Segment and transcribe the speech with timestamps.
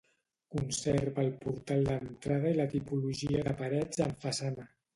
[0.53, 4.71] Conserva el portal d'entrada i la tipologia de parets en façana.